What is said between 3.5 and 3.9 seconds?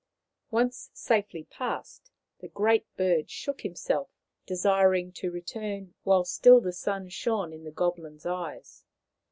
him